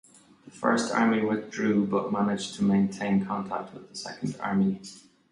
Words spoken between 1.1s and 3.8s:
withdrew but managed to maintain contact